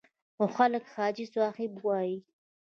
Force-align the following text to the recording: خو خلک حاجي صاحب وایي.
خو 0.35 0.45
خلک 0.57 0.83
حاجي 0.95 1.25
صاحب 1.35 1.71
وایي. 1.85 2.17